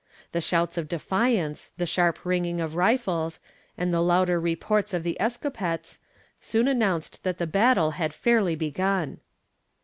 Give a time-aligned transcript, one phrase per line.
[0.31, 3.39] The shouts of defiance, the sharp ringing of rifles,
[3.77, 5.99] and the louder reports of the escopettes,
[6.39, 9.19] soon announced that the battle had fairly begun.